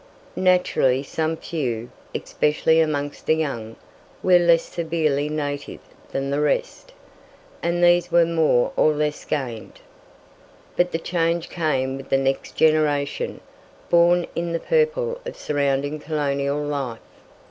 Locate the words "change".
10.97-11.49